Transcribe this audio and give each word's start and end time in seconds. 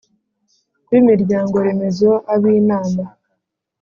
b’imiryango 0.89 1.55
remezo, 1.67 2.09
ab’inama, 2.33 3.03